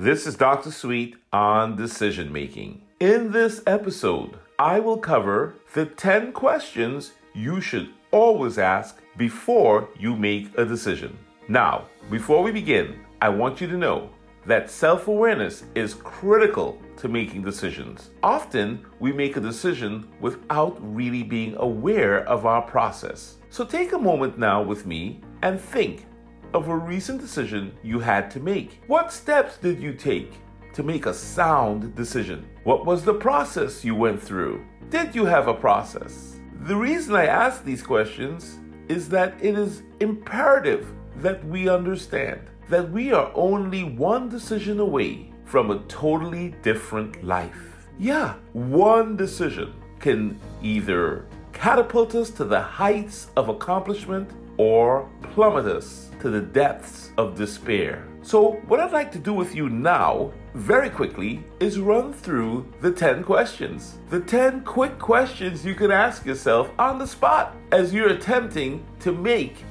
[0.00, 0.70] This is Dr.
[0.70, 2.80] Sweet on decision making.
[3.00, 10.16] In this episode, I will cover the 10 questions you should always ask before you
[10.16, 11.18] make a decision.
[11.48, 14.08] Now, before we begin, I want you to know
[14.46, 18.08] that self awareness is critical to making decisions.
[18.22, 23.36] Often, we make a decision without really being aware of our process.
[23.50, 26.06] So, take a moment now with me and think
[26.52, 28.82] of a recent decision you had to make.
[28.86, 30.32] What steps did you take
[30.74, 32.48] to make a sound decision?
[32.64, 34.64] What was the process you went through?
[34.88, 36.36] Did you have a process?
[36.62, 38.58] The reason I ask these questions
[38.88, 45.32] is that it is imperative that we understand that we are only one decision away
[45.44, 47.88] from a totally different life.
[47.98, 56.10] Yeah, one decision can either catapult us to the heights of accomplishment or plummet us
[56.20, 58.06] to the depths of despair.
[58.22, 62.92] So, what I'd like to do with you now, very quickly, is run through the
[62.92, 63.98] 10 questions.
[64.10, 69.12] The 10 quick questions you can ask yourself on the spot as you're attempting to
[69.12, 69.64] make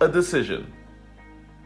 [0.00, 0.72] a decision.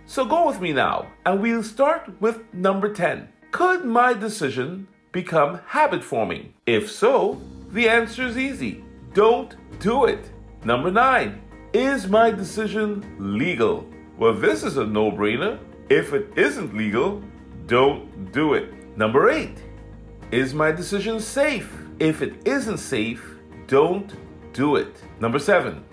[0.07, 3.29] So, go with me now, and we'll start with number 10.
[3.51, 6.55] Could my decision become habit forming?
[6.67, 7.41] If so,
[7.73, 10.31] the answer is easy don't do it.
[10.65, 11.43] Number 9.
[11.73, 13.87] Is my decision legal?
[14.19, 15.59] Well, this is a no brainer.
[15.89, 17.23] If it isn't legal,
[17.67, 18.97] don't do it.
[18.97, 19.57] Number eight,
[20.31, 21.73] is my decision safe?
[21.99, 24.13] If it isn't safe, don't
[24.53, 25.03] do it.
[25.21, 25.85] Number seven,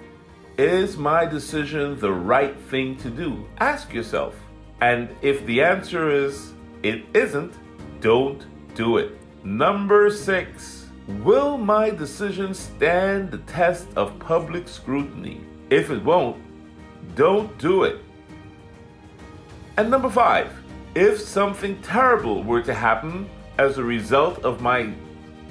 [0.57, 3.45] is my decision the right thing to do?
[3.59, 4.35] Ask yourself.
[4.81, 7.53] And if the answer is it isn't,
[8.01, 9.17] don't do it.
[9.43, 10.76] Number six,
[11.07, 15.41] will my decision stand the test of public scrutiny?
[15.69, 16.37] If it won't,
[17.15, 18.01] don't do it.
[19.77, 20.51] And number five,
[20.95, 24.91] if something terrible were to happen as a result of my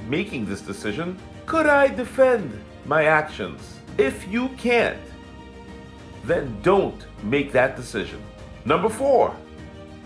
[0.09, 3.79] making this decision, could I defend my actions?
[3.99, 4.99] If you can't,
[6.25, 8.23] then don't make that decision.
[8.65, 9.34] Number four,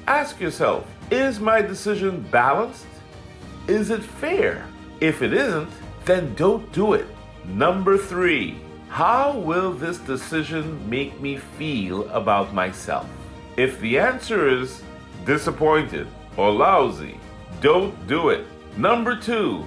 [0.07, 2.87] ask yourself is my decision balanced?
[3.67, 4.65] Is it fair?
[5.01, 5.71] If it isn't,
[6.05, 7.07] then don't do it.
[7.47, 13.09] Number three, how will this decision make me feel about myself?
[13.57, 14.83] If the answer is
[15.25, 16.07] disappointed
[16.37, 17.19] or lousy,
[17.63, 18.45] don't do it.
[18.77, 19.67] Number two,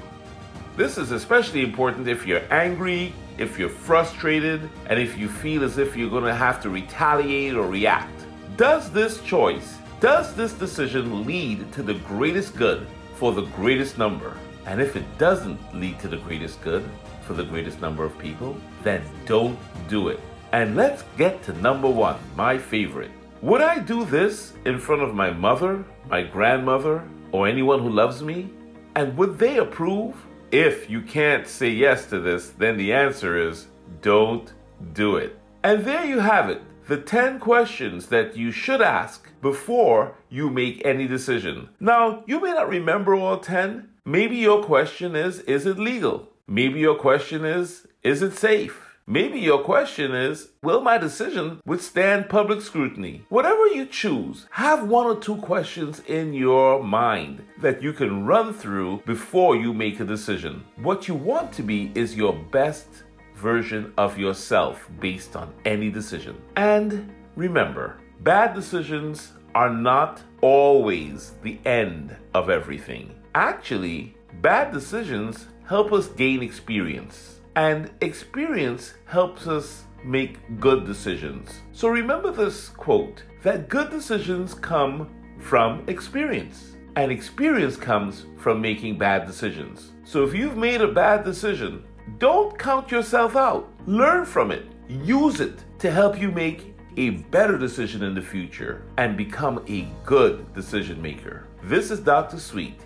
[0.77, 5.79] this is especially important if you're angry, if you're frustrated, and if you feel as
[5.79, 8.25] if you're going to have to retaliate or react.
[8.55, 14.37] Does this choice, does this decision lead to the greatest good for the greatest number?
[14.65, 16.83] And if it doesn't lead to the greatest good
[17.25, 19.57] for the greatest number of people, then don't
[19.87, 20.19] do it.
[20.51, 23.11] And let's get to number one, my favorite.
[23.41, 28.21] Would I do this in front of my mother, my grandmother, or anyone who loves
[28.21, 28.49] me?
[28.95, 30.15] And would they approve?
[30.51, 33.67] If you can't say yes to this, then the answer is
[34.01, 34.53] don't
[34.93, 35.37] do it.
[35.63, 40.85] And there you have it the 10 questions that you should ask before you make
[40.85, 41.69] any decision.
[41.79, 43.87] Now, you may not remember all 10.
[44.05, 46.27] Maybe your question is Is it legal?
[46.45, 48.97] Maybe your question is Is it safe?
[49.07, 53.23] Maybe your question is Will my decision withstand public scrutiny?
[53.29, 58.53] Whatever you choose, have one or two questions in your mind that you can run
[58.53, 60.65] through before you make a decision.
[60.81, 62.87] What you want to be is your best
[63.35, 66.35] version of yourself based on any decision.
[66.57, 73.15] And remember, bad decisions are not always the end of everything.
[73.33, 81.61] Actually, bad decisions help us gain experience and experience helps us make good decisions.
[81.71, 85.09] So remember this quote that good decisions come
[85.39, 89.93] from experience, and experience comes from making bad decisions.
[90.03, 91.85] So if you've made a bad decision,
[92.17, 93.71] don't count yourself out.
[93.85, 98.83] Learn from it, use it to help you make a better decision in the future
[98.97, 101.47] and become a good decision maker.
[101.63, 102.39] This is Dr.
[102.39, 102.79] Sweet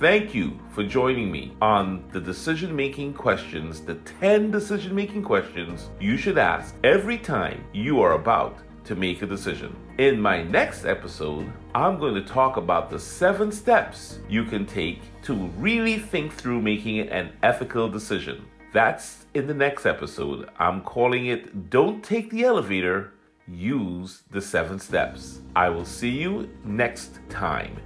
[0.00, 5.88] Thank you for joining me on the decision making questions, the 10 decision making questions
[6.00, 9.74] you should ask every time you are about to make a decision.
[9.98, 15.00] In my next episode, I'm going to talk about the seven steps you can take
[15.22, 18.44] to really think through making an ethical decision.
[18.74, 20.50] That's in the next episode.
[20.58, 23.12] I'm calling it Don't Take the Elevator,
[23.46, 25.42] Use the Seven Steps.
[25.54, 27.76] I will see you next time.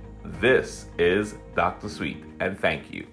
[0.41, 1.91] This is Dr.
[1.91, 3.07] Sweet, and thank you.